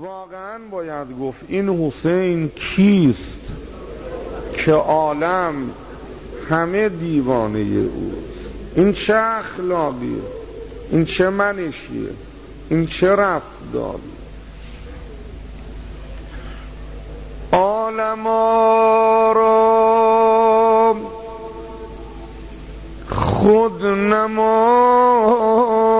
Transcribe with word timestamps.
واقعا 0.00 0.58
باید 0.70 1.18
گفت 1.20 1.40
این 1.48 1.68
حسین 1.68 2.48
کیست 2.48 3.40
که 4.54 4.72
عالم 4.72 5.70
همه 6.50 6.88
دیوانه 6.88 7.58
اوست؟ 7.58 8.50
این 8.74 8.92
چه 8.92 9.16
اخلاقیه؟ 9.16 10.22
این 10.90 11.04
چه 11.04 11.30
منشیه؟ 11.30 12.10
این 12.70 12.86
چه 12.86 13.10
رفتاری؟ 13.10 14.02
عالم 17.52 18.26
را 19.34 20.96
خود 23.08 23.86
نمایی 23.86 25.91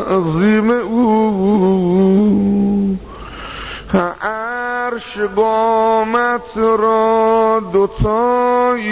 تعظیم 0.00 0.70
او. 0.70 1.04
عرش 4.94 5.18
قامت 5.18 6.56
را 6.56 7.62
دوتایی 7.72 8.84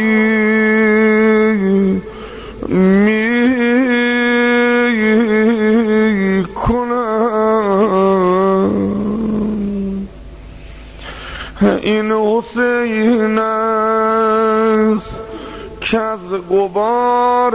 از 15.94 16.32
قبار 16.50 17.54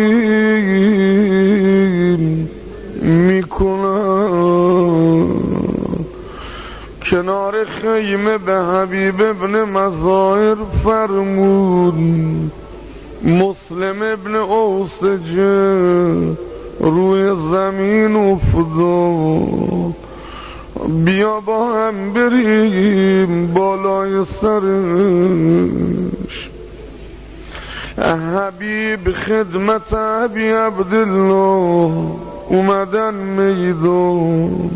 کنار 7.13 7.65
خیمه 7.65 8.37
به 8.37 8.53
حبیب 8.53 9.21
ابن 9.21 9.63
مظاهر 9.63 10.55
فرمود. 10.83 11.93
مسلم 13.23 14.01
ابن 14.01 14.35
اوسجه 14.35 16.35
روی 16.79 17.35
زمین 17.51 18.15
افتاد. 18.15 19.95
بیا 21.05 21.39
با 21.39 21.73
هم 21.73 22.13
بریم 22.13 23.53
بالای 23.53 24.25
سرش. 24.41 26.49
حبیب 28.37 29.11
خدمت 29.11 29.93
عبی 29.93 30.47
عبدالله 30.47 31.91
اومدن 32.47 33.13
میدان. 33.13 34.69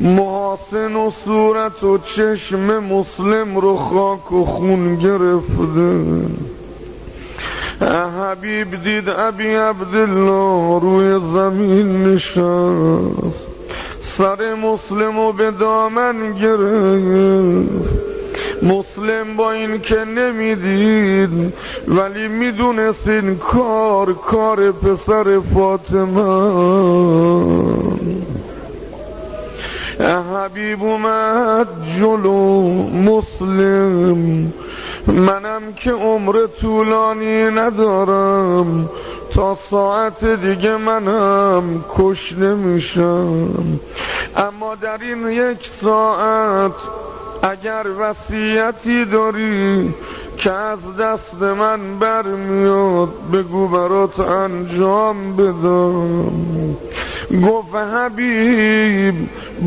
محاسن 0.00 0.96
و 0.96 1.10
صورت 1.24 1.84
و 1.84 1.98
چشم 1.98 2.78
مسلم 2.78 3.58
رو 3.58 3.76
خاک 3.76 4.32
و 4.32 4.44
خون 4.44 4.96
گرفته. 4.96 6.22
حبیب 7.90 8.82
دید 8.84 9.08
ابی 9.08 9.54
عبدالله 9.54 10.80
روی 10.80 11.20
زمین 11.34 12.02
نشست. 12.02 13.52
سر 14.02 14.54
مسلم 14.54 15.18
و 15.18 15.32
به 15.32 15.50
دامن 15.50 16.32
گرفت. 16.32 18.02
مسلم 18.62 19.36
با 19.36 19.52
این 19.52 19.80
که 19.80 20.04
نمی‌دید 20.04 21.54
ولی 21.88 22.28
می‌دونست 22.28 23.08
این 23.08 23.36
کار 23.36 24.12
کار 24.12 24.72
پسر 24.72 25.40
فاطمه. 25.54 26.22
حبیب 30.34 30.82
اومد 30.82 31.66
جلو 31.98 32.62
مسلم. 32.82 34.52
منم 35.06 35.72
که 35.76 35.92
عمر 35.92 36.46
طولانی 36.60 37.50
ندارم. 37.50 38.88
تا 39.34 39.58
ساعت 39.70 40.24
دیگه 40.24 40.76
منم 40.76 41.84
کش 41.96 42.32
نمیشم 42.32 43.48
اما 44.36 44.74
در 44.74 44.98
این 45.02 45.30
یک 45.30 45.70
ساعت 45.80 46.72
اگر 47.42 47.86
وصیتی 47.98 49.04
داری 49.04 49.94
که 50.38 50.52
از 50.52 50.78
دست 51.00 51.42
من 51.42 51.98
برمیاد 51.98 53.08
بگو 53.32 53.68
برات 53.68 54.20
انجام 54.20 55.36
بدم. 55.36 56.76
گفت 57.40 57.74
حبیب 57.74 59.14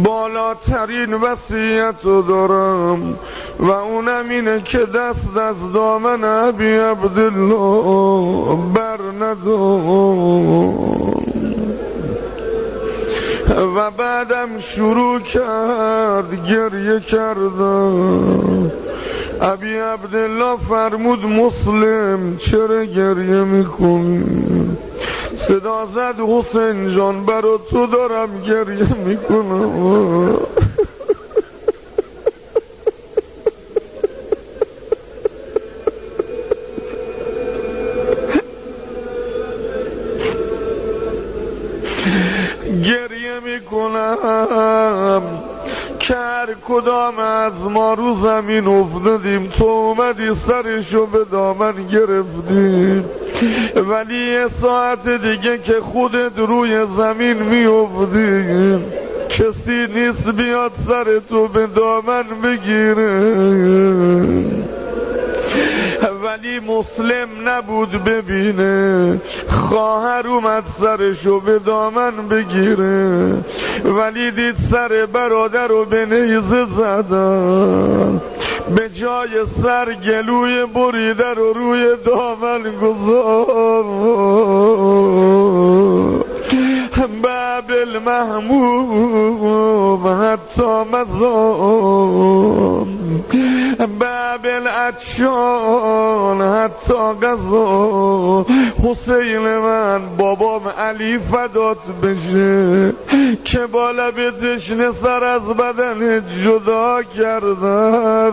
بالاترین 0.04 1.14
وصیت 1.14 1.96
رو 2.04 2.22
دارم 2.22 3.18
و 3.60 3.72
اونم 3.72 4.30
اینه 4.30 4.62
که 4.62 4.78
دست 4.78 5.38
از 5.38 5.74
دامن 5.74 6.24
عبی 6.24 6.72
عبدالله 6.72 8.58
بر 8.74 8.98
و 13.76 13.92
بعدم 13.92 14.60
شروع 14.60 15.20
کرد 15.20 16.48
گریه 16.48 17.00
کردم 17.00 18.72
ابی 19.42 19.76
عبدالله 19.76 20.58
فرمود 20.70 21.26
مسلم 21.26 22.38
چرا 22.38 22.84
گریه 22.84 23.44
می‌کنی؟ 23.44 24.24
صدا 25.48 25.86
زد 25.86 26.20
حسین 26.20 26.90
جان 26.96 27.26
برا 27.26 27.58
تو 27.58 27.88
دارم 27.88 28.42
گریه 28.42 28.94
می‌کنم. 29.06 30.38
گریه 42.84 43.40
می‌کنم. 43.44 45.22
کر 46.00 46.48
کدام 46.68 47.20
از 47.20 47.54
ما 47.54 47.94
رو 47.94 48.16
زمین 48.24 48.68
افتادیم؟ 48.68 49.48
تو 49.48 49.66
اومدی 49.66 50.36
سرشو 50.48 51.06
به 51.06 51.26
دامن 51.26 51.88
گرفتیم 51.92 53.10
ولی 53.76 54.32
یه 54.32 54.48
ساعت 54.62 55.08
دیگه 55.08 55.58
که 55.58 55.74
خودت 55.82 56.38
روی 56.38 56.86
زمین 56.98 57.44
میافتیم 57.44 58.84
کسی 59.30 59.88
نیست 59.96 60.28
بیاد 60.28 60.72
سر 60.88 61.20
تو 61.30 61.48
به 61.48 61.68
دامن 61.68 62.24
بگیره. 62.44 63.36
ولی 66.36 66.60
مسلم 66.60 67.28
نبود 67.46 67.92
ببینه. 67.92 69.22
خواهر 69.50 70.28
اومد 70.28 70.64
سرشو 70.80 71.40
به 71.40 71.60
دامن 71.60 72.12
بگیره. 72.30 73.34
ولی 73.84 74.32
دید 74.32 74.56
سر 74.72 75.08
برادر 75.14 75.68
رو 75.68 75.86
به 75.86 76.06
نیزه 76.06 76.66
زدن. 76.78 78.22
به 78.76 78.90
جای 78.90 79.30
سر 79.64 79.94
گلوی 79.94 80.66
بریده 80.66 81.34
رو 81.34 81.54
روی 81.54 81.96
دامن 82.06 82.62
گذار 82.82 83.86
باب 87.66 87.72
المحموم 87.72 89.55
حتی 90.56 90.84
مزام 90.92 92.88
باب 94.00 94.46
الاتشان 94.46 96.42
حتی 96.42 96.94
غذا. 97.22 98.46
حسین 98.84 99.58
من 99.58 100.02
بابام 100.18 100.62
علی 100.68 101.18
فدات 101.18 101.78
بشه 102.04 102.94
که 103.44 103.66
بالا 103.72 104.12
به 104.12 104.32
تشنه 104.32 104.92
سر 105.04 105.24
از 105.24 105.42
بدن 105.42 106.24
جدا 106.44 107.04
کردن. 107.04 108.32